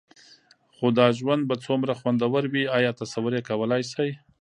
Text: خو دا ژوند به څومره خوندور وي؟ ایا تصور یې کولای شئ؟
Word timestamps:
خو 0.75 0.87
دا 0.99 1.07
ژوند 1.19 1.41
به 1.49 1.55
څومره 1.65 1.93
خوندور 1.99 2.43
وي؟ 2.51 2.63
ایا 2.77 2.91
تصور 2.99 3.31
یې 3.37 3.47
کولای 3.49 3.81
شئ؟ 3.91 4.09